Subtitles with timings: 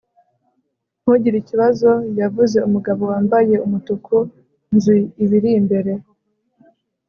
[1.01, 1.89] ntugire ikibazo
[2.19, 4.15] yavuze umugabo wambaye umutuku,
[4.75, 5.91] nzi ibiri imbere